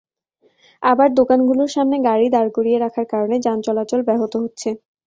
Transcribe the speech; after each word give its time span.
আবার 0.83 1.09
দোকানগুলোর 1.19 1.69
সামনে 1.69 1.97
গাড়ি 2.07 2.27
দাঁড় 2.29 2.51
করিয়ে 2.57 2.77
রাখার 2.79 3.05
কারণে 3.11 3.35
যান 3.45 3.57
চলাচল 3.67 3.99
ব্যাহত 4.07 4.33
হচ্ছে। 4.43 4.69